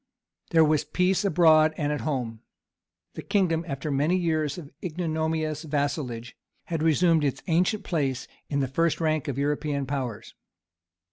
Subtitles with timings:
[0.49, 2.39] There was peace abroad and at home.
[3.13, 8.67] The kingdom, after many years of ignominious vassalage, had resumed its ancient place in the
[8.67, 10.33] first rank of European powers.